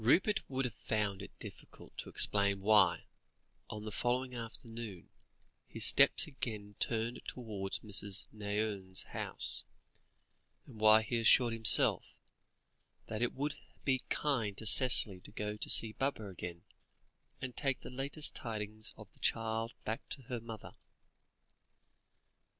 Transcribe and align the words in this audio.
Rupert 0.03 0.41
would 0.49 0.65
have 0.65 0.73
found 0.73 1.21
it 1.21 1.37
difficult 1.37 1.95
to 1.99 2.09
explain 2.09 2.61
why, 2.61 3.05
on 3.69 3.85
the 3.85 3.91
following 3.91 4.33
afternoon, 4.35 5.09
his 5.67 5.85
steps 5.85 6.25
again 6.25 6.73
turned 6.79 7.21
towards 7.27 7.81
Mrs. 7.81 8.25
Nairne's 8.33 9.03
house, 9.03 9.63
and 10.65 10.79
why 10.79 11.03
he 11.03 11.19
assured 11.19 11.53
himself, 11.53 12.03
that 13.09 13.21
it 13.21 13.33
would 13.35 13.53
be 13.85 14.01
kind 14.09 14.57
to 14.57 14.65
Cicely 14.65 15.19
to 15.19 15.31
go 15.31 15.55
to 15.55 15.69
see 15.69 15.91
Baba 15.93 16.27
again, 16.29 16.63
and 17.39 17.55
take 17.55 17.81
the 17.81 17.91
latest 17.91 18.33
tidings 18.33 18.95
of 18.97 19.07
the 19.13 19.19
child 19.19 19.73
back 19.85 20.09
to 20.09 20.23
her 20.23 20.39
mother. 20.41 20.71